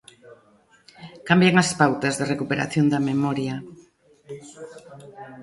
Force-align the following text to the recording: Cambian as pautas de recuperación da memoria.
Cambian 1.29 1.55
as 1.63 1.69
pautas 1.81 2.17
de 2.19 2.25
recuperación 2.33 2.85
da 2.91 3.05
memoria. 3.09 3.55